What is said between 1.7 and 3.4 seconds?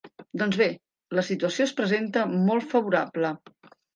presenta molt favorable.